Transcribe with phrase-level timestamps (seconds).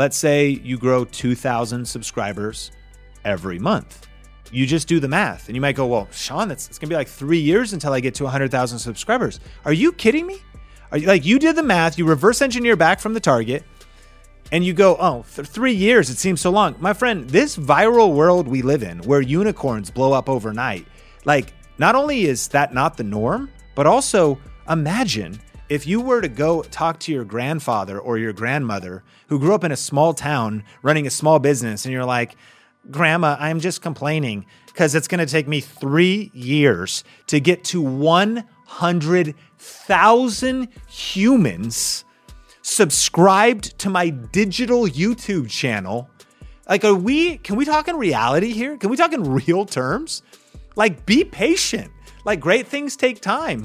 [0.00, 2.72] Let's say you grow 2,000 subscribers
[3.22, 4.08] every month.
[4.50, 7.06] You just do the math and you might go, well, Sean, it's gonna be like
[7.06, 9.40] three years until I get to 100,000 subscribers.
[9.66, 10.38] Are you kidding me?
[10.90, 13.62] Are you like, you did the math, you reverse engineer back from the target,
[14.50, 16.76] and you go, oh, th- three years, it seems so long.
[16.80, 20.86] My friend, this viral world we live in where unicorns blow up overnight,
[21.26, 25.38] like, not only is that not the norm, but also imagine
[25.70, 29.62] if you were to go talk to your grandfather or your grandmother who grew up
[29.62, 32.34] in a small town running a small business, and you're like,
[32.90, 37.80] Grandma, I'm just complaining because it's going to take me three years to get to
[37.80, 42.04] 100,000 humans
[42.62, 46.10] subscribed to my digital YouTube channel.
[46.68, 48.76] Like, are we, can we talk in reality here?
[48.76, 50.24] Can we talk in real terms?
[50.74, 51.92] Like, be patient.
[52.24, 53.64] Like, great things take time.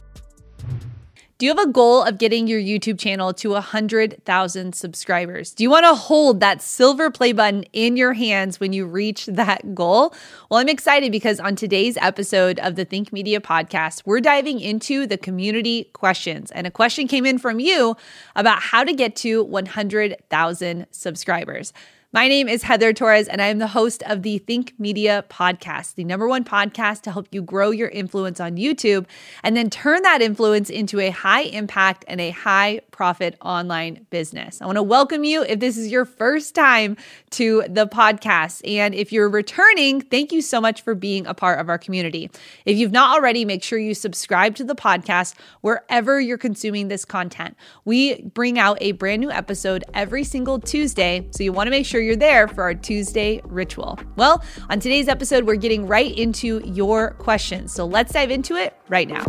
[1.37, 5.53] Do you have a goal of getting your YouTube channel to 100,000 subscribers?
[5.53, 9.25] Do you want to hold that silver play button in your hands when you reach
[9.25, 10.13] that goal?
[10.49, 15.05] Well, I'm excited because on today's episode of the Think Media podcast, we're diving into
[15.05, 16.51] the community questions.
[16.51, 17.97] And a question came in from you
[18.37, 21.73] about how to get to 100,000 subscribers.
[22.15, 25.95] My name is Heather Torres, and I am the host of the Think Media podcast,
[25.95, 29.05] the number one podcast to help you grow your influence on YouTube
[29.43, 34.61] and then turn that influence into a high impact and a high profit online business.
[34.61, 36.95] I want to welcome you if this is your first time
[37.31, 38.61] to the podcast.
[38.65, 42.31] And if you're returning, thank you so much for being a part of our community.
[42.63, 47.03] If you've not already, make sure you subscribe to the podcast wherever you're consuming this
[47.03, 47.57] content.
[47.83, 51.85] We bring out a brand new episode every single Tuesday, so you want to make
[51.85, 53.99] sure you're there for our Tuesday ritual.
[54.15, 57.73] Well, on today's episode, we're getting right into your questions.
[57.73, 59.23] So let's dive into it right now.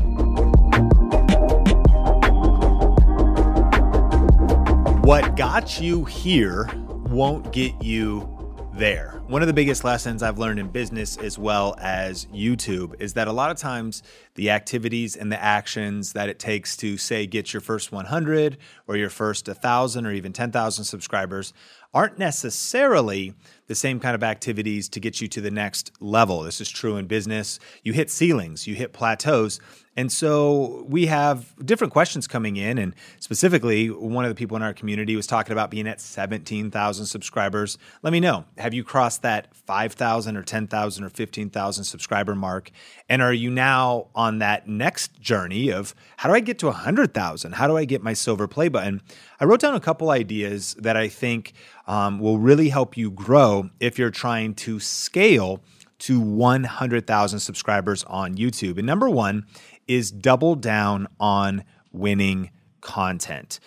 [5.03, 6.69] What got you here
[7.09, 8.37] won't get you
[8.77, 9.23] there.
[9.27, 13.27] One of the biggest lessons I've learned in business as well as YouTube is that
[13.27, 14.03] a lot of times
[14.35, 18.97] the activities and the actions that it takes to say get your first 100 or
[18.97, 21.53] your first 1000 or even 10,000 subscribers
[21.97, 23.33] aren't necessarily
[23.67, 26.43] the same kind of activities to get you to the next level.
[26.43, 27.59] This is true in business.
[27.83, 29.61] You hit ceilings, you hit plateaus.
[29.97, 32.77] And so we have different questions coming in.
[32.77, 37.07] And specifically, one of the people in our community was talking about being at 17,000
[37.07, 37.79] subscribers.
[38.03, 38.45] Let me know.
[38.59, 42.71] Have you crossed that 5,000 or 10,000 or 15,000 subscriber mark?
[43.09, 47.53] And are you now on that next journey of how do I get to 100,000?
[47.53, 49.01] How do I get my silver play button?
[49.41, 51.55] I wrote down a couple ideas that I think
[51.87, 55.63] um, will really help you grow if you're trying to scale
[55.99, 58.79] to 100,000 subscribers on YouTube.
[58.79, 59.47] And number one
[59.87, 62.51] is double down on winning
[62.81, 63.61] content.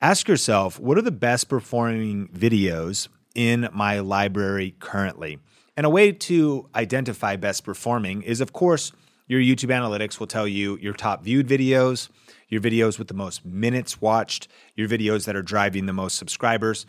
[0.00, 5.38] Ask yourself, what are the best performing videos in my library currently?
[5.76, 8.92] And a way to identify best performing is, of course,
[9.26, 12.08] your YouTube analytics will tell you your top viewed videos,
[12.48, 16.84] your videos with the most minutes watched, your videos that are driving the most subscribers.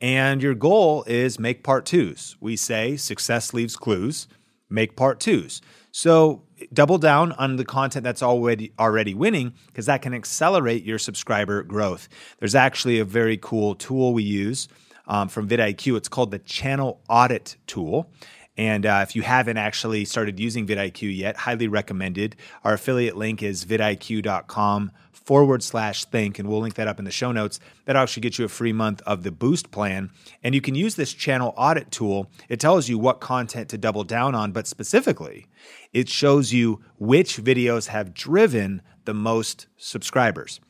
[0.00, 2.36] And your goal is make part twos.
[2.40, 4.28] We say success leaves clues,
[4.70, 5.60] make part twos.
[5.90, 6.42] So
[6.72, 11.62] double down on the content that's already already winning because that can accelerate your subscriber
[11.62, 12.08] growth.
[12.38, 14.68] There's actually a very cool tool we use
[15.08, 15.96] um, from vidIQ.
[15.96, 18.10] It's called the Channel Audit Tool.
[18.58, 22.34] And uh, if you haven't actually started using vidIQ yet, highly recommended.
[22.64, 27.10] Our affiliate link is vidiq.com forward slash think, and we'll link that up in the
[27.12, 27.60] show notes.
[27.84, 30.10] That'll actually get you a free month of the Boost plan.
[30.42, 32.30] And you can use this channel audit tool.
[32.48, 35.46] It tells you what content to double down on, but specifically,
[35.92, 40.60] it shows you which videos have driven the most subscribers.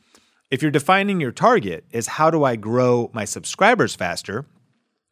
[0.51, 4.45] If you're defining your target as how do I grow my subscribers faster,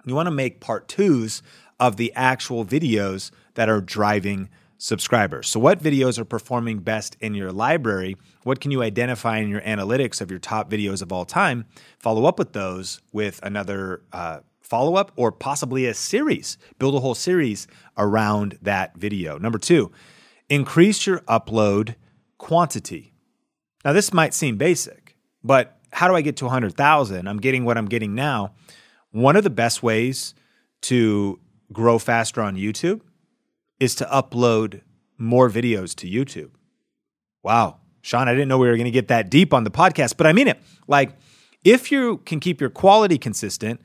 [0.06, 1.42] you want to make part twos
[1.80, 5.48] of the actual videos that are driving subscribers.
[5.48, 8.18] So, what videos are performing best in your library?
[8.44, 11.66] What can you identify in your analytics of your top videos of all time?
[12.00, 16.58] Follow up with those with another uh, follow up or possibly a series.
[16.78, 19.38] Build a whole series around that video.
[19.38, 19.92] Number two,
[20.50, 21.96] increase your upload
[22.38, 23.14] quantity.
[23.86, 27.28] Now, this might seem basic, but how do I get to 100,000?
[27.28, 28.54] I'm getting what I'm getting now.
[29.12, 30.34] One of the best ways
[30.82, 31.40] to
[31.72, 33.02] grow faster on YouTube
[33.80, 34.82] is to upload
[35.18, 36.52] more videos to YouTube.
[37.44, 37.78] Wow.
[38.02, 40.28] Sean, I didn't know we were going to get that deep on the podcast, but
[40.28, 40.62] I mean it.
[40.88, 41.12] Like,
[41.64, 43.82] if you can keep your quality consistent,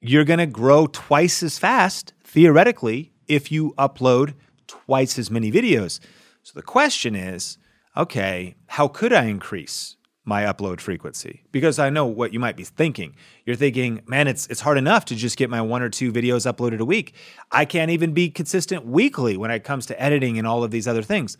[0.00, 4.34] you're going to grow twice as fast, theoretically, if you upload
[4.66, 6.00] twice as many videos.
[6.42, 7.58] So the question is
[7.96, 12.64] okay, how could I increase my upload frequency because I know what you might be
[12.64, 13.16] thinking.
[13.46, 16.50] You're thinking, man, it's it's hard enough to just get my one or two videos
[16.50, 17.14] uploaded a week.
[17.50, 20.86] I can't even be consistent weekly when it comes to editing and all of these
[20.86, 21.36] other things.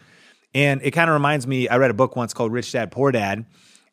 [0.55, 3.13] And it kind of reminds me, I read a book once called Rich Dad Poor
[3.13, 3.47] Dad,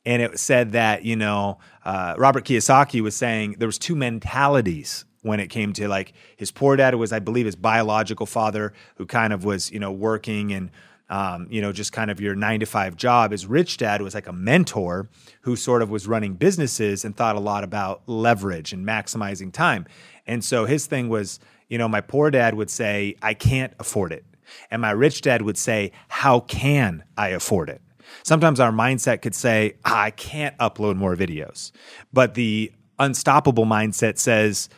[0.06, 5.06] and it said that, you know, uh, Robert Kiyosaki was saying there was two mentalities
[5.22, 9.06] when it came to like his poor dad was, I believe, his biological father who
[9.06, 10.72] kind of was, you know, working and
[11.10, 13.32] um, you know, just kind of your nine to five job.
[13.32, 15.10] His rich dad was like a mentor
[15.42, 19.86] who sort of was running businesses and thought a lot about leverage and maximizing time.
[20.26, 21.40] And so his thing was,
[21.70, 24.26] you know, my poor dad would say, I can't afford it.
[24.72, 27.82] And my rich dad would say, How can I afford it?
[28.24, 31.72] Sometimes our mindset could say, I can't upload more videos.
[32.14, 34.70] But the unstoppable mindset says,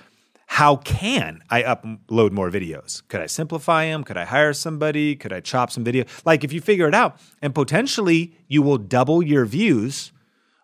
[0.51, 3.07] how can I upload more videos?
[3.07, 4.03] Could I simplify them?
[4.03, 5.15] Could I hire somebody?
[5.15, 6.05] Could I chop some video?
[6.25, 10.11] Like if you figure it out, and potentially you will double your views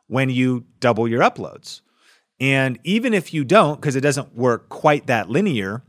[0.08, 1.82] when you double your uploads.
[2.40, 5.84] And even if you don't, because it doesn't work quite that linear,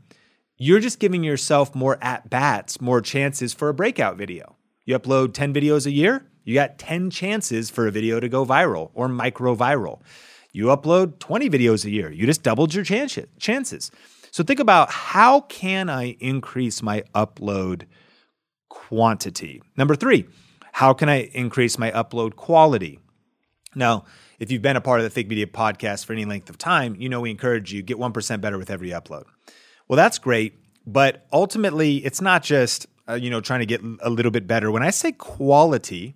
[0.57, 4.57] you're just giving yourself more at bats, more chances for a breakout video.
[4.85, 8.45] You upload 10 videos a year, you got 10 chances for a video to go
[8.45, 10.01] viral or micro viral.
[10.57, 12.11] You upload 20 videos a year.
[12.11, 13.91] You just doubled your chances.
[14.31, 17.83] So think about how can I increase my upload
[18.67, 19.61] quantity?
[19.77, 20.27] Number 3,
[20.71, 22.99] how can I increase my upload quality?
[23.75, 24.05] Now,
[24.39, 26.95] if you've been a part of the Think Media podcast for any length of time,
[26.95, 29.25] you know we encourage you get 1% better with every upload.
[29.87, 30.55] Well, that's great,
[30.87, 34.71] but ultimately it's not just uh, you know trying to get a little bit better.
[34.71, 36.15] When I say quality,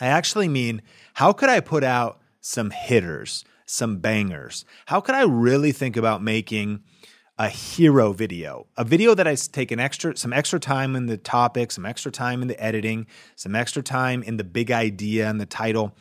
[0.00, 0.82] I actually mean
[1.14, 4.66] how could I put out some hitters, some bangers?
[4.84, 6.82] How could I really think about making
[7.38, 11.16] a hero video, a video that I take an extra, some extra time in the
[11.16, 15.40] topic, some extra time in the editing, some extra time in the big idea and
[15.40, 15.96] the title,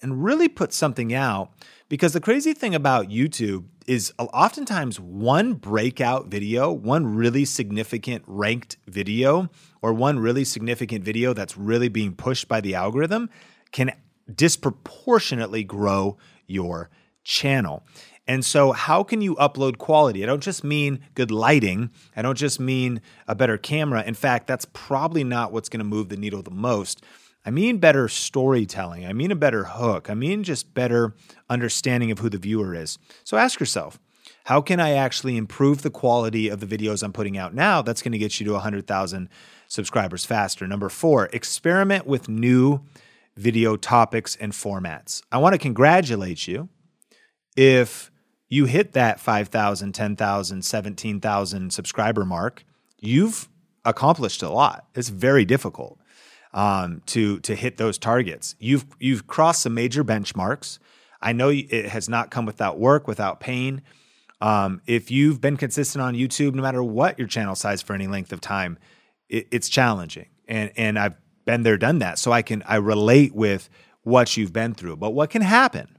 [0.00, 1.50] and really put something out.
[1.88, 8.76] Because the crazy thing about YouTube is oftentimes one breakout video, one really significant ranked
[8.86, 9.50] video,
[9.82, 13.28] or one really significant video that's really being pushed by the algorithm
[13.72, 13.92] can
[14.32, 16.16] disproportionately grow
[16.46, 16.90] your
[17.24, 17.84] channel.
[18.26, 20.22] And so, how can you upload quality?
[20.22, 21.90] I don't just mean good lighting.
[22.14, 24.04] I don't just mean a better camera.
[24.06, 27.02] In fact, that's probably not what's going to move the needle the most.
[27.46, 29.06] I mean better storytelling.
[29.06, 30.10] I mean a better hook.
[30.10, 31.14] I mean just better
[31.48, 32.98] understanding of who the viewer is.
[33.24, 33.98] So ask yourself,
[34.44, 38.02] how can I actually improve the quality of the videos I'm putting out now that's
[38.02, 39.28] going to get you to 100,000
[39.66, 40.66] subscribers faster?
[40.66, 42.82] Number four, experiment with new
[43.38, 45.22] video topics and formats.
[45.30, 46.68] I want to congratulate you
[47.56, 48.10] if
[48.48, 52.64] you hit that 5,000, 10,000, 17,000 subscriber mark.
[52.98, 53.48] You've
[53.84, 54.86] accomplished a lot.
[54.94, 55.98] It's very difficult
[56.52, 58.56] um, to to hit those targets.
[58.58, 60.78] You've you've crossed some major benchmarks.
[61.20, 63.82] I know it has not come without work, without pain.
[64.40, 68.06] Um, if you've been consistent on YouTube, no matter what your channel size for any
[68.06, 68.78] length of time,
[69.28, 70.26] it, it's challenging.
[70.48, 71.16] And and I've
[71.48, 72.18] been there, done that.
[72.18, 73.70] So I can I relate with
[74.02, 74.96] what you've been through.
[74.96, 75.96] But what can happen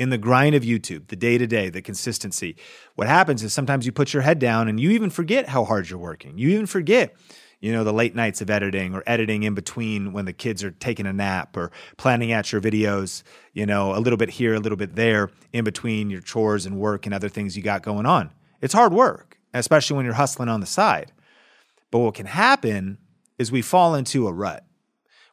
[0.00, 2.56] in the grind of YouTube, the day to day, the consistency?
[2.96, 5.88] What happens is sometimes you put your head down and you even forget how hard
[5.88, 6.38] you're working.
[6.38, 7.14] You even forget
[7.60, 10.70] you know, the late nights of editing or editing in between when the kids are
[10.70, 13.22] taking a nap or planning out your videos,
[13.52, 16.78] you know, a little bit here, a little bit there in between your chores and
[16.78, 18.30] work and other things you got going on.
[18.62, 21.12] It's hard work, especially when you're hustling on the side.
[21.90, 22.96] But what can happen
[23.38, 24.64] is we fall into a rut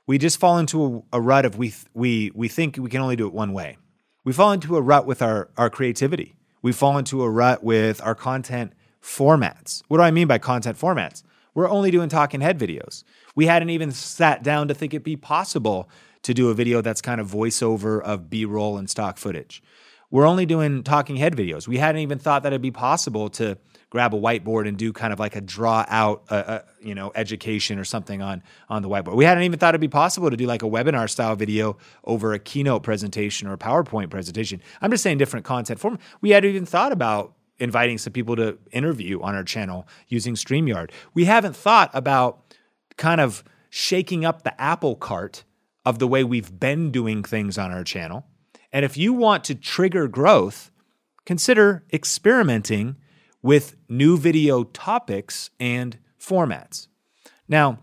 [0.07, 3.15] we just fall into a, a rut of we we we think we can only
[3.15, 3.77] do it one way.
[4.23, 6.35] We fall into a rut with our our creativity.
[6.63, 9.83] We fall into a rut with our content formats.
[9.87, 11.21] What do I mean by content formats?
[11.53, 13.03] We're only doing talking head videos.
[13.35, 15.89] We hadn't even sat down to think it'd be possible
[16.23, 19.63] to do a video that's kind of voiceover of B-roll and stock footage.
[20.09, 21.67] We're only doing talking head videos.
[21.67, 23.57] We hadn't even thought that it'd be possible to
[23.89, 27.11] grab a whiteboard and do kind of like a draw out, uh, uh, you know,
[27.13, 29.15] education or something on on the whiteboard.
[29.15, 32.33] We hadn't even thought it'd be possible to do like a webinar style video over
[32.33, 34.61] a keynote presentation or a PowerPoint presentation.
[34.81, 35.99] I'm just saying different content form.
[36.21, 40.91] We hadn't even thought about inviting some people to interview on our channel using StreamYard.
[41.13, 42.55] We haven't thought about
[42.95, 45.43] kind of shaking up the apple cart
[45.85, 48.25] of the way we've been doing things on our channel.
[48.71, 50.71] And if you want to trigger growth,
[51.25, 52.95] consider experimenting
[53.41, 56.87] with new video topics and formats.
[57.47, 57.79] Now,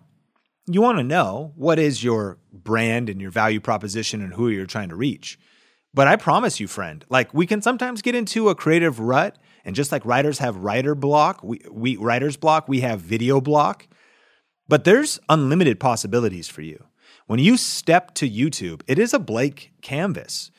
[0.67, 4.67] you want to know what is your brand and your value proposition and who you're
[4.67, 5.39] trying to reach.
[5.93, 9.39] But I promise you, friend, like we can sometimes get into a creative rut.
[9.65, 13.87] And just like writers have writer block, we, we writer's block, we have video block.
[14.69, 16.85] But there's unlimited possibilities for you.
[17.27, 20.51] When you step to YouTube, it is a blank canvas.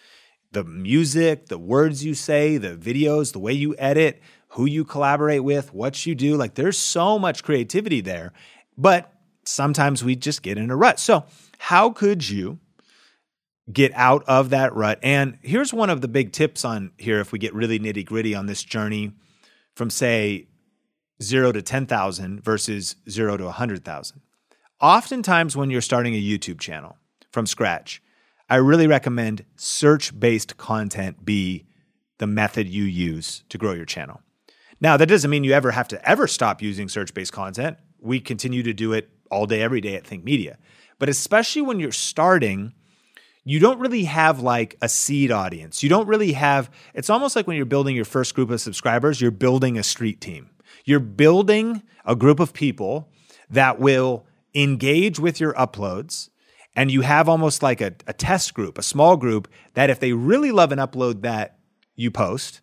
[0.56, 4.22] The music, the words you say, the videos, the way you edit,
[4.52, 8.32] who you collaborate with, what you do, like there's so much creativity there.
[8.78, 9.12] But
[9.44, 10.98] sometimes we just get in a rut.
[10.98, 11.26] So,
[11.58, 12.60] how could you
[13.70, 14.98] get out of that rut?
[15.04, 18.34] And here's one of the big tips on here if we get really nitty gritty
[18.34, 19.12] on this journey
[19.76, 20.48] from, say,
[21.22, 24.22] zero to 10,000 versus zero to 100,000.
[24.80, 26.96] Oftentimes, when you're starting a YouTube channel
[27.34, 28.02] from scratch,
[28.50, 31.66] I really recommend search based content be
[32.18, 34.22] the method you use to grow your channel.
[34.80, 37.78] Now, that doesn't mean you ever have to ever stop using search based content.
[38.00, 40.58] We continue to do it all day, every day at Think Media.
[41.00, 42.74] But especially when you're starting,
[43.44, 45.84] you don't really have like a seed audience.
[45.84, 49.22] You don't really have, it's almost like when you're building your first group of subscribers,
[49.22, 50.50] you're building a street team.
[50.84, 53.10] You're building a group of people
[53.50, 56.30] that will engage with your uploads.
[56.76, 60.12] And you have almost like a, a test group, a small group that if they
[60.14, 61.58] really love an upload that
[61.96, 62.62] you post,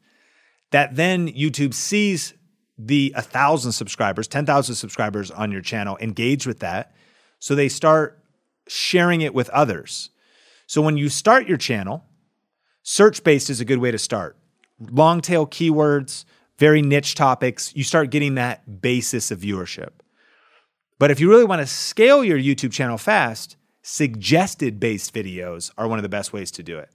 [0.70, 2.34] that then YouTube sees
[2.78, 6.94] the 1,000 subscribers, 10,000 subscribers on your channel, engage with that.
[7.38, 8.22] So they start
[8.68, 10.10] sharing it with others.
[10.66, 12.04] So when you start your channel,
[12.82, 14.36] search based is a good way to start.
[14.78, 16.24] Long tail keywords,
[16.58, 19.90] very niche topics, you start getting that basis of viewership.
[20.98, 25.88] But if you really want to scale your YouTube channel fast, suggested based videos are
[25.88, 26.88] one of the best ways to do it.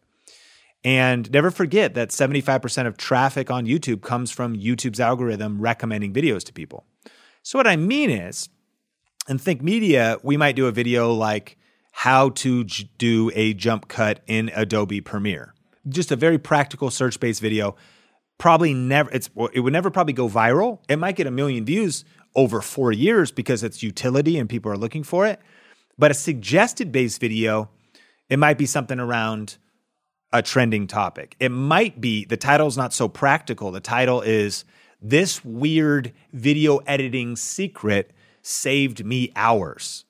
[0.83, 6.43] And never forget that 75% of traffic on YouTube comes from YouTube's algorithm recommending videos
[6.45, 6.85] to people.
[7.43, 8.49] So, what I mean is,
[9.27, 11.57] in Think Media, we might do a video like
[11.91, 15.53] how to j- do a jump cut in Adobe Premiere.
[15.89, 17.75] Just a very practical search based video.
[18.37, 20.79] Probably never, it's, it would never probably go viral.
[20.87, 24.77] It might get a million views over four years because it's utility and people are
[24.77, 25.39] looking for it.
[25.97, 27.69] But a suggested based video,
[28.29, 29.57] it might be something around
[30.31, 31.35] a trending topic.
[31.39, 33.71] It might be the title's not so practical.
[33.71, 34.65] The title is
[35.01, 38.11] This Weird Video Editing Secret
[38.41, 40.05] Saved Me Hours.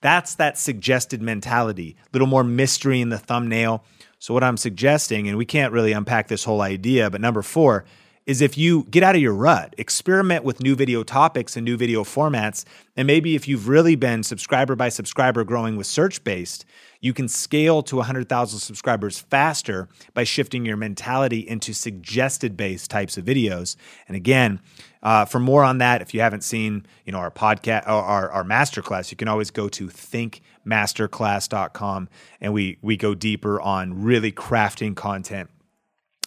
[0.00, 3.84] That's that suggested mentality, a little more mystery in the thumbnail.
[4.18, 7.84] So, what I'm suggesting, and we can't really unpack this whole idea, but number four
[8.26, 11.76] is if you get out of your rut, experiment with new video topics and new
[11.76, 12.64] video formats.
[12.96, 16.64] And maybe if you've really been subscriber by subscriber growing with search based,
[17.00, 23.16] you can scale to 100,000 subscribers faster by shifting your mentality into suggested based types
[23.16, 23.76] of videos.
[24.08, 24.58] And again,
[25.04, 28.28] uh, for more on that, if you haven't seen, you know, our podcast or our,
[28.30, 32.08] our masterclass, you can always go to thinkmasterclass.com
[32.40, 35.48] and we we go deeper on really crafting content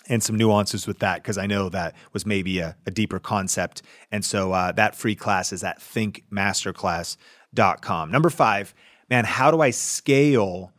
[0.09, 3.81] and some nuances with that because I know that was maybe a, a deeper concept.
[4.11, 8.11] And so uh, that free class is at thinkmasterclass.com.
[8.11, 8.75] Number five,
[9.09, 10.73] man, how do I scale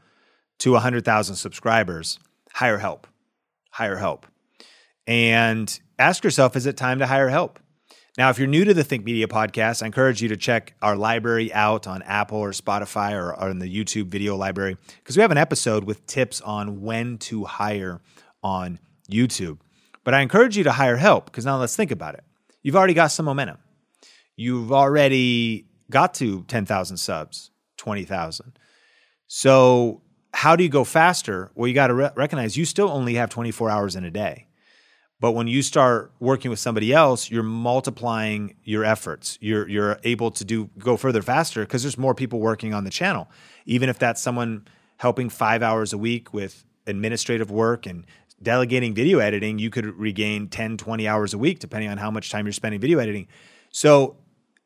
[0.59, 2.19] to 100,000 subscribers?
[2.53, 3.07] Hire help.
[3.71, 4.27] Hire help.
[5.07, 7.61] And ask yourself, is it time to hire help?
[8.19, 10.97] Now, if you're new to the Think Media podcast, I encourage you to check our
[10.97, 15.23] library out on Apple or Spotify or, or in the YouTube video library because we
[15.23, 18.01] have an episode with tips on when to hire
[18.43, 18.81] on
[19.11, 19.59] YouTube.
[20.05, 22.25] But I encourage you to hire help because now let's think about it.
[22.63, 23.59] You've already got some momentum.
[24.37, 28.59] You've already got to 10,000 subs, 20,000.
[29.27, 30.03] So,
[30.33, 31.51] how do you go faster?
[31.55, 34.47] Well, you got to re- recognize you still only have 24 hours in a day.
[35.21, 39.37] But when you start working with somebody else, you're multiplying your efforts.
[39.41, 42.91] You're you're able to do go further faster because there's more people working on the
[42.91, 43.29] channel.
[43.67, 48.07] Even if that's someone helping 5 hours a week with administrative work and
[48.43, 52.31] delegating video editing, you could regain 10, 20 hours a week, depending on how much
[52.31, 53.29] time you're spending video editing.
[53.71, 54.17] So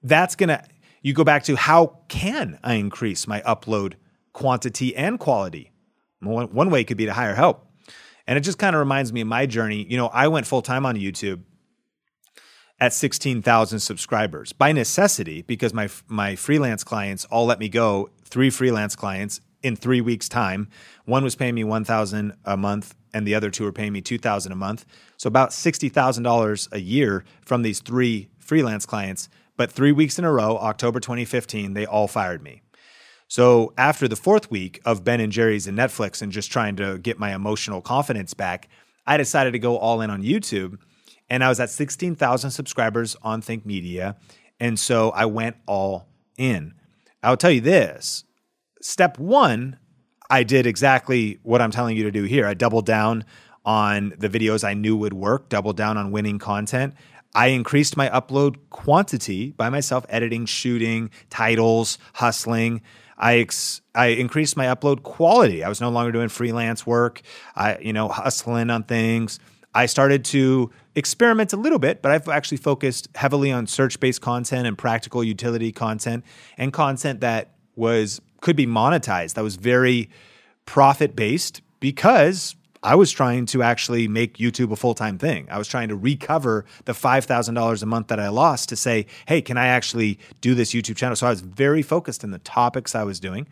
[0.02, 0.62] that's going to,
[1.02, 3.94] you go back to how can I increase my upload
[4.32, 5.72] quantity and quality?
[6.20, 7.66] One, way could be to hire help.
[8.26, 9.86] And it just kind of reminds me of my journey.
[9.88, 11.42] You know, I went full time on YouTube
[12.80, 18.50] at 16,000 subscribers by necessity because my my freelance clients all let me go, three
[18.50, 20.68] freelance clients in 3 weeks time.
[21.06, 24.52] One was paying me 1,000 a month and the other two were paying me 2000
[24.52, 24.84] a month.
[25.16, 29.28] So about $60,000 a year from these three freelance clients.
[29.56, 32.62] But three weeks in a row, October 2015, they all fired me.
[33.28, 36.98] So after the fourth week of Ben and Jerry's and Netflix and just trying to
[36.98, 38.68] get my emotional confidence back,
[39.06, 40.78] I decided to go all in on YouTube.
[41.30, 44.16] And I was at 16,000 subscribers on Think Media.
[44.60, 46.74] And so I went all in.
[47.22, 48.24] I'll tell you this
[48.84, 49.78] step one
[50.30, 52.46] I did exactly what I'm telling you to do here.
[52.46, 53.24] I doubled down
[53.64, 56.94] on the videos I knew would work, doubled down on winning content.
[57.34, 62.80] I increased my upload quantity by myself, editing, shooting, titles, hustling.
[63.18, 65.62] I ex- I increased my upload quality.
[65.64, 67.22] I was no longer doing freelance work.
[67.54, 69.38] I you know hustling on things.
[69.74, 74.68] I started to experiment a little bit, but I've actually focused heavily on search-based content
[74.68, 76.24] and practical utility content
[76.56, 79.34] and content that was could be monetized.
[79.34, 80.10] That was very
[80.66, 85.48] profit-based because I was trying to actually make YouTube a full time thing.
[85.50, 89.40] I was trying to recover the $5,000 a month that I lost to say, hey,
[89.40, 91.16] can I actually do this YouTube channel?
[91.16, 93.48] So I was very focused in the topics I was doing.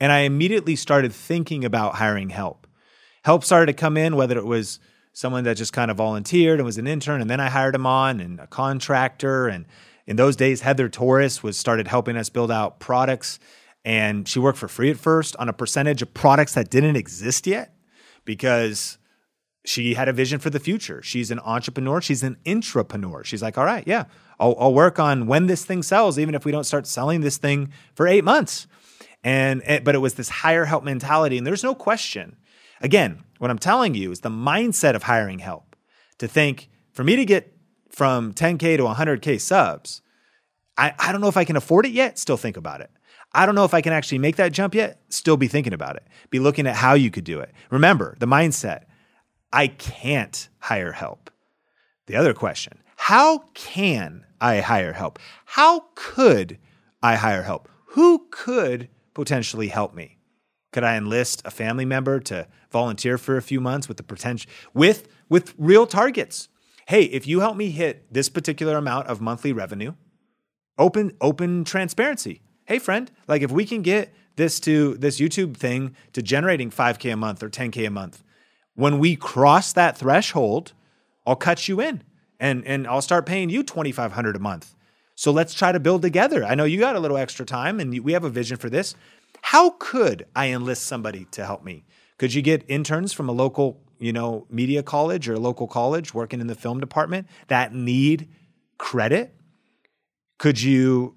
[0.00, 2.66] And I immediately started thinking about hiring help.
[3.22, 4.80] Help started to come in, whether it was
[5.12, 7.86] someone that just kind of volunteered and was an intern, and then I hired him
[7.86, 9.46] on, and a contractor.
[9.46, 9.64] And
[10.06, 13.38] in those days, Heather Torres was started helping us build out products.
[13.84, 17.46] And she worked for free at first on a percentage of products that didn't exist
[17.46, 17.74] yet
[18.24, 18.98] because
[19.64, 21.02] she had a vision for the future.
[21.02, 22.00] She's an entrepreneur.
[22.00, 23.24] She's an intrapreneur.
[23.24, 24.04] She's like, all right, yeah,
[24.38, 27.38] I'll, I'll, work on when this thing sells, even if we don't start selling this
[27.38, 28.66] thing for eight months.
[29.22, 32.36] And, but it was this hire help mentality, and there's no question.
[32.82, 35.76] Again, what I'm telling you is the mindset of hiring help.
[36.18, 37.56] To think for me to get
[37.90, 40.02] from 10k to 100k subs,
[40.76, 42.18] I, I don't know if I can afford it yet.
[42.18, 42.90] Still think about it.
[43.34, 45.00] I don't know if I can actually make that jump yet.
[45.08, 46.06] Still be thinking about it.
[46.30, 47.52] Be looking at how you could do it.
[47.70, 48.84] Remember the mindset
[49.52, 51.30] I can't hire help.
[52.06, 55.18] The other question how can I hire help?
[55.44, 56.58] How could
[57.02, 57.68] I hire help?
[57.88, 60.18] Who could potentially help me?
[60.72, 64.50] Could I enlist a family member to volunteer for a few months with the potential
[64.72, 66.48] with with real targets?
[66.86, 69.94] Hey, if you help me hit this particular amount of monthly revenue,
[70.78, 75.94] open open transparency hey friend, like if we can get this to this YouTube thing
[76.12, 78.22] to generating 5k a month or 10k a month,
[78.74, 80.72] when we cross that threshold,
[81.26, 82.02] I'll cut you in
[82.40, 84.74] and and I'll start paying you 2500 a month.
[85.14, 86.44] So let's try to build together.
[86.44, 88.96] I know you got a little extra time and we have a vision for this.
[89.42, 91.84] How could I enlist somebody to help me?
[92.18, 96.14] Could you get interns from a local, you know, media college or a local college
[96.14, 98.28] working in the film department that need
[98.78, 99.34] credit?
[100.38, 101.14] Could you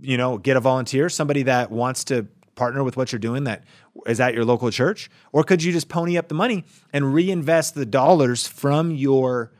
[0.00, 3.64] you know, get a volunteer, somebody that wants to partner with what you're doing that
[4.06, 5.10] is at your local church?
[5.32, 9.52] Or could you just pony up the money and reinvest the dollars from your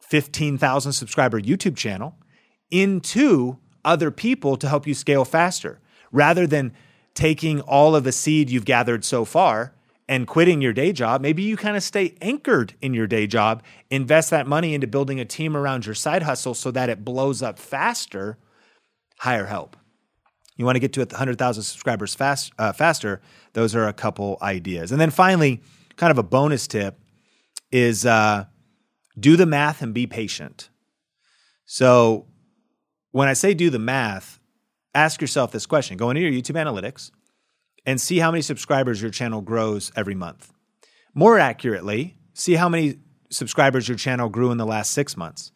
[0.00, 2.16] 15,000 subscriber YouTube channel
[2.70, 6.72] into other people to help you scale faster rather than
[7.14, 9.74] taking all of the seed you've gathered so far
[10.08, 13.62] and quitting your day job, maybe you kind of stay anchored in your day job,
[13.90, 17.42] invest that money into building a team around your side hustle so that it blows
[17.42, 18.36] up faster
[19.18, 19.76] hire help.
[20.56, 23.20] You want to get to 100,000 subscribers fast, uh, faster.
[23.54, 24.92] Those are a couple ideas.
[24.92, 25.62] And then finally,
[25.96, 26.98] kind of a bonus tip
[27.70, 28.44] is uh,
[29.18, 30.68] do the math and be patient.
[31.64, 32.26] So
[33.12, 34.38] when I say do the math,
[34.94, 37.10] ask yourself this question go into your YouTube analytics
[37.86, 40.52] and see how many subscribers your channel grows every month.
[41.14, 42.96] More accurately, see how many
[43.30, 45.50] subscribers your channel grew in the last six months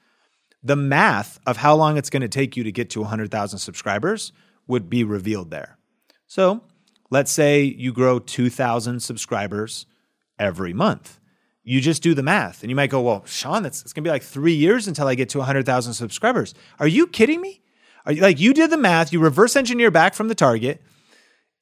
[0.66, 4.32] the math of how long it's going to take you to get to 100,000 subscribers
[4.66, 5.78] would be revealed there.
[6.26, 6.62] So
[7.10, 9.86] let's say you grow 2,000 subscribers
[10.38, 11.20] every month.
[11.62, 14.08] You just do the math and you might go, well, Sean, that's it's going to
[14.08, 16.54] be like three years until I get to 100,000 subscribers.
[16.80, 17.62] Are you kidding me?
[18.04, 20.82] Are you, like you did the math, you reverse engineer back from the target,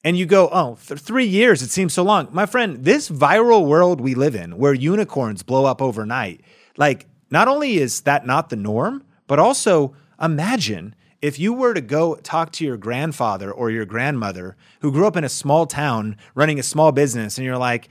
[0.02, 2.28] and you go, oh, th- three years, it seems so long.
[2.32, 6.42] My friend, this viral world we live in where unicorns blow up overnight,
[6.76, 11.80] like not only is that not the norm, but also imagine if you were to
[11.80, 16.18] go talk to your grandfather or your grandmother who grew up in a small town
[16.34, 17.88] running a small business, and you're like,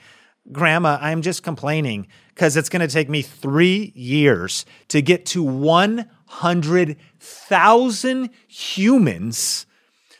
[0.51, 5.41] Grandma, I'm just complaining because it's going to take me three years to get to
[5.41, 9.65] 100,000 humans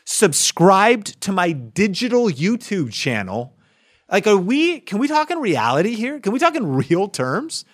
[0.04, 3.54] subscribed to my digital YouTube channel.
[4.10, 6.20] Like, are we, can we talk in reality here?
[6.20, 7.64] Can we talk in real terms?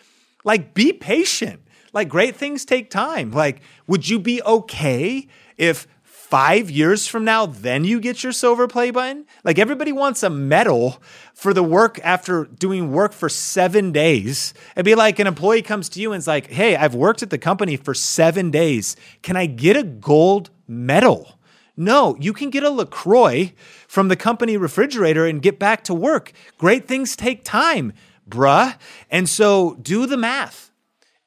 [0.44, 1.62] Like, be patient.
[1.92, 3.30] Like, great things take time.
[3.32, 5.26] Like, would you be okay
[5.56, 9.26] if five years from now, then you get your silver play button?
[9.42, 11.02] Like, everybody wants a medal
[11.34, 14.54] for the work after doing work for seven days.
[14.76, 17.30] It'd be like an employee comes to you and is like, hey, I've worked at
[17.30, 18.94] the company for seven days.
[19.22, 21.40] Can I get a gold medal?
[21.76, 23.52] No, you can get a LaCroix
[23.88, 26.32] from the company refrigerator and get back to work.
[26.58, 27.92] Great things take time
[28.30, 28.76] bruh.
[29.10, 30.70] And so do the math.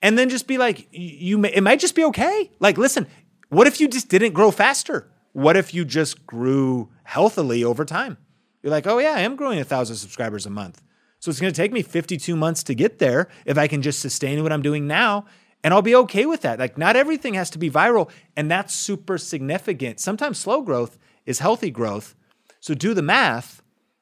[0.01, 2.51] And then just be like, you may, it might just be okay.
[2.59, 3.07] Like, listen,
[3.49, 5.09] what if you just didn't grow faster?
[5.33, 8.17] What if you just grew healthily over time?
[8.61, 10.81] You're like, oh yeah, I am growing a thousand subscribers a month.
[11.19, 13.99] So it's going to take me 52 months to get there if I can just
[13.99, 15.25] sustain what I'm doing now
[15.63, 16.59] And I'll be okay with that.
[16.59, 19.99] Like, not everything has to be viral, and that's super significant.
[19.99, 22.15] Sometimes slow growth is healthy growth.
[22.59, 23.61] So do the math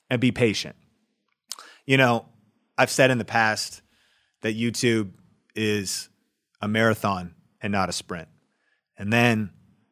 [0.09, 0.75] and be patient.
[1.85, 2.25] You know,
[2.81, 3.83] I've said in the past
[4.41, 5.11] that YouTube
[5.55, 6.09] is
[6.61, 8.27] a marathon and not a sprint.
[8.97, 9.51] And then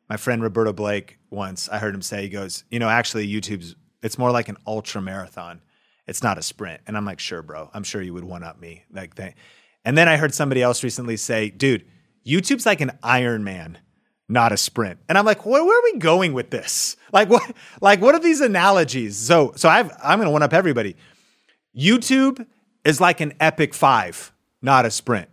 [0.09, 3.75] my friend Roberto Blake once, I heard him say, he goes, you know, actually YouTube's
[4.01, 5.61] it's more like an ultra marathon.
[6.07, 6.81] It's not a sprint.
[6.87, 7.69] And I'm like, sure, bro.
[7.75, 8.85] I'm sure you would one up me.
[8.91, 9.35] Like that.
[9.85, 11.85] And then I heard somebody else recently say, dude,
[12.25, 13.75] YouTube's like an Ironman,
[14.27, 14.99] not a sprint.
[15.07, 16.95] And I'm like, where, where, are we going with this?
[17.11, 19.17] Like what like what are these analogies?
[19.17, 20.95] So so I've I'm gonna one up everybody.
[21.75, 22.45] YouTube
[22.89, 25.29] is like an epic five, not a sprint.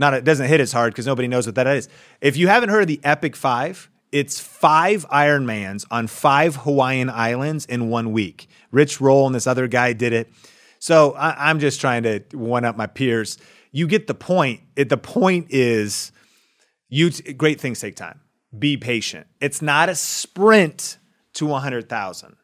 [0.00, 1.88] Not it doesn't hit as hard because nobody knows what that is.
[2.22, 7.66] If you haven't heard of the Epic Five, it's five Ironmans on five Hawaiian islands
[7.66, 8.48] in one week.
[8.72, 10.32] Rich Roll and this other guy did it.
[10.78, 13.36] So I, am just trying to one up my peers.
[13.72, 14.62] You get the point.
[14.74, 16.12] It, the point is,
[16.88, 18.20] you great things take time.
[18.58, 19.26] Be patient.
[19.38, 20.96] It's not a sprint
[21.34, 22.36] to 100,000.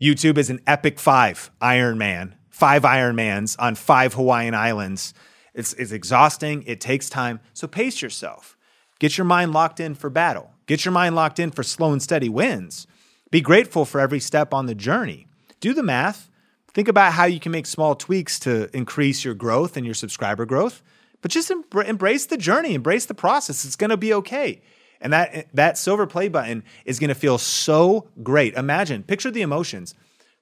[0.00, 5.14] YouTube is an epic five Ironman, five Ironmans on five Hawaiian islands.
[5.54, 6.62] It's, it's exhausting.
[6.66, 7.40] It takes time.
[7.54, 8.54] So pace yourself.
[8.98, 10.50] Get your mind locked in for battle.
[10.66, 12.86] Get your mind locked in for slow and steady wins.
[13.30, 15.26] Be grateful for every step on the journey.
[15.60, 16.28] Do the math.
[16.74, 20.44] Think about how you can make small tweaks to increase your growth and your subscriber
[20.44, 20.82] growth.
[21.22, 23.64] But just em- embrace the journey, embrace the process.
[23.64, 24.60] It's going to be okay.
[25.00, 28.52] And that that silver play button is going to feel so great.
[28.52, 29.94] Imagine, picture the emotions.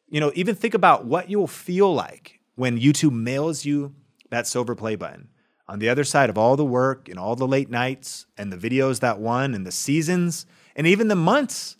[0.08, 3.94] You know, even think about what you'll feel like when YouTube mails you
[4.30, 5.28] that silver play button
[5.68, 8.56] on the other side of all the work and all the late nights and the
[8.56, 11.76] videos that won and the seasons and even the months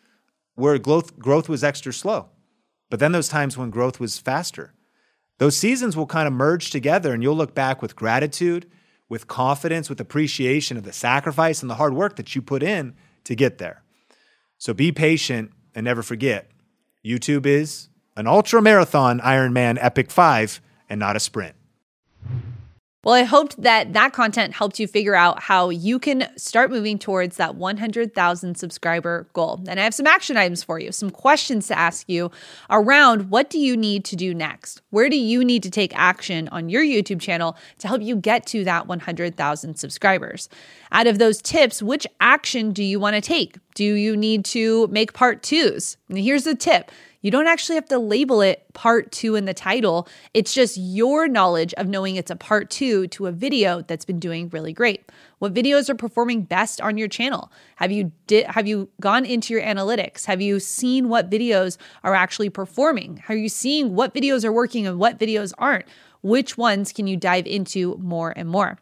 [0.55, 2.29] where growth, growth was extra slow.
[2.91, 4.75] But then those times when growth was faster.
[5.39, 8.71] Those seasons will kind of merge together and you'll look back with gratitude,
[9.09, 12.95] with confidence, with appreciation of the sacrifice and the hard work that you put in
[13.25, 13.83] to get there.
[14.59, 16.51] So be patient and never forget
[17.05, 17.89] YouTube is
[18.19, 21.55] an ultra marathon Ironman Epic 5 and not a sprint.
[23.05, 26.99] Well, I hoped that that content helped you figure out how you can start moving
[26.99, 29.63] towards that 100,000 subscriber goal.
[29.69, 32.33] And I have some action items for you, some questions to ask you
[32.69, 34.83] around what do you need to do next?
[34.91, 38.47] Where do you need to take action on your YouTube channel to help you get
[38.49, 40.49] to that 100,000 subscribers?
[40.91, 43.59] Out of those tips, which action do you want to take?
[43.75, 45.97] Do you need to make part twos?
[46.09, 49.55] And here's the tip you don't actually have to label it part two in the
[49.55, 50.09] title.
[50.35, 54.21] It's just your knowledge of knowing it's a part two to a video that's been
[54.21, 55.11] doing really great.
[55.39, 57.51] What videos are performing best on your channel?
[57.77, 60.27] Have you did have you gone into your analytics?
[60.27, 63.23] Have you seen what videos are actually performing?
[63.29, 65.87] Are you seeing what videos are working and what videos aren't?
[66.23, 68.79] Which ones can you dive into more and more?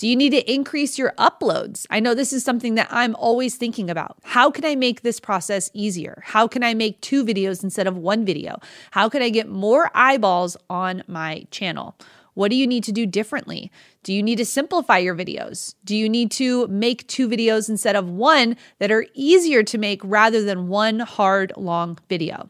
[0.00, 1.84] Do you need to increase your uploads?
[1.90, 4.16] I know this is something that I'm always thinking about.
[4.22, 6.22] How can I make this process easier?
[6.24, 8.60] How can I make two videos instead of one video?
[8.92, 11.98] How can I get more eyeballs on my channel?
[12.32, 13.70] What do you need to do differently?
[14.02, 15.74] Do you need to simplify your videos?
[15.84, 20.00] Do you need to make two videos instead of one that are easier to make
[20.02, 22.48] rather than one hard, long video?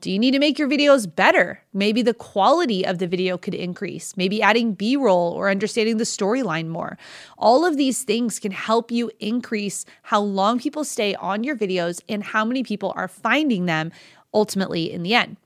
[0.00, 1.60] Do you need to make your videos better?
[1.72, 6.04] Maybe the quality of the video could increase, maybe adding B roll or understanding the
[6.04, 6.96] storyline more.
[7.36, 12.00] All of these things can help you increase how long people stay on your videos
[12.08, 13.90] and how many people are finding them
[14.32, 15.36] ultimately in the end.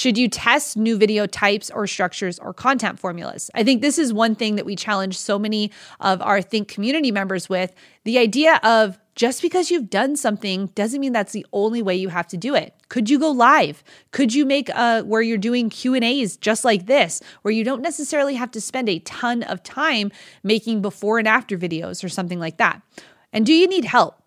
[0.00, 3.50] Should you test new video types or structures or content formulas?
[3.54, 7.10] I think this is one thing that we challenge so many of our Think community
[7.10, 11.82] members with the idea of just because you've done something doesn't mean that's the only
[11.82, 12.74] way you have to do it.
[12.88, 13.84] Could you go live?
[14.10, 18.36] Could you make a where you're doing Q&As just like this where you don't necessarily
[18.36, 20.10] have to spend a ton of time
[20.42, 22.80] making before and after videos or something like that?
[23.34, 24.19] And do you need help?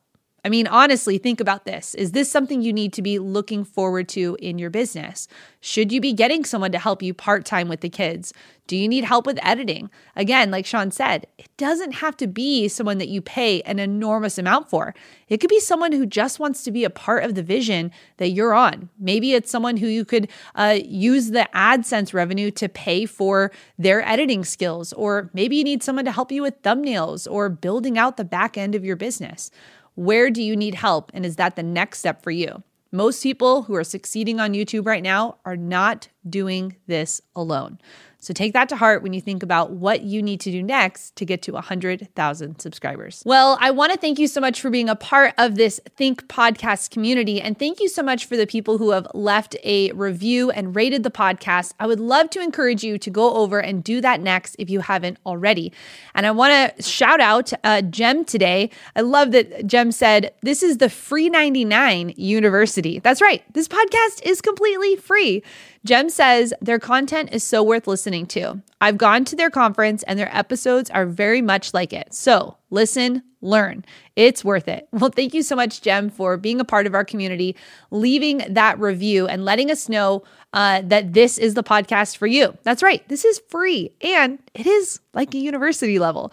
[0.46, 1.96] I mean, honestly, think about this.
[1.96, 5.30] Is this something you need to be looking forward to in your business?
[5.62, 8.34] Should you be getting someone to help you part time with the kids?
[8.68, 9.90] Do you need help with editing?
[10.18, 14.38] Again, like Sean said, it doesn't have to be someone that you pay an enormous
[14.38, 14.94] amount for.
[15.30, 18.30] It could be someone who just wants to be a part of the vision that
[18.30, 18.90] you're on.
[19.00, 24.06] Maybe it's someone who you could uh, use the AdSense revenue to pay for their
[24.08, 28.18] editing skills, or maybe you need someone to help you with thumbnails or building out
[28.18, 29.52] the back end of your business.
[29.96, 31.12] Where do you need help?
[31.14, 32.64] And is that the next step for you?
[32.92, 37.80] Most people who are succeeding on YouTube right now are not doing this alone.
[38.24, 41.16] So take that to heart when you think about what you need to do next
[41.18, 43.22] to get to 100,000 subscribers.
[43.26, 46.28] Well, I want to thank you so much for being a part of this Think
[46.30, 47.42] podcast community.
[47.42, 51.04] And thank you so much for the people who have left a review and rated
[51.04, 51.74] the podcast.
[51.82, 54.80] I would love to encourage you to go over and do that next if you
[54.80, 55.74] haven't already.
[56.16, 58.70] And I want to shout out uh, Jem today.
[58.96, 63.00] I love that Jem said, This is the free 99 university.
[63.00, 63.44] That's right.
[63.54, 65.44] This podcast is completely free.
[65.86, 68.62] Jem says their content is so worth listening to.
[68.80, 72.14] I've gone to their conference and their episodes are very much like it.
[72.14, 73.84] So listen, learn.
[74.16, 74.88] It's worth it.
[74.92, 77.58] Well, thank you so much, Jem, for being a part of our community,
[77.92, 82.58] leaving that review, and letting us know uh, that this is the podcast for you.
[82.64, 83.06] That's right.
[83.10, 86.32] This is free and it is like a university level.